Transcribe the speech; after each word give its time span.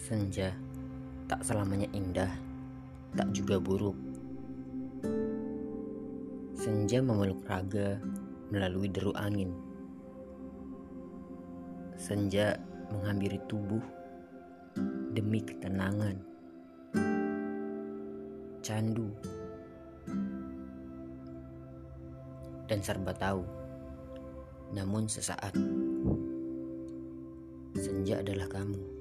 Senja 0.00 0.56
tak 1.28 1.44
selamanya 1.44 1.84
indah, 1.92 2.32
tak 3.12 3.28
juga 3.36 3.60
buruk. 3.60 3.92
Senja 6.56 7.04
memeluk 7.04 7.44
raga 7.44 8.00
melalui 8.48 8.88
deru 8.88 9.12
angin. 9.12 9.52
Senja 12.00 12.56
menghampiri 12.88 13.36
tubuh 13.44 13.84
demi 15.12 15.44
ketenangan. 15.44 16.16
Candu 18.64 19.12
dan 22.72 22.80
serba 22.80 23.12
tahu. 23.12 23.44
Namun 24.72 25.12
sesaat 25.12 25.52
senja 27.76 28.24
adalah 28.24 28.48
kamu. 28.48 28.99